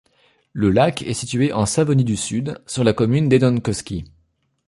Le 0.51 0.71
lac 0.71 1.03
est 1.03 1.13
situé 1.13 1.53
en 1.53 1.67
Savonie 1.67 2.03
du 2.03 2.15
Sud, 2.17 2.57
sur 2.65 2.83
la 2.83 2.91
commune 2.91 3.29
d'Enonkoski. 3.29 4.05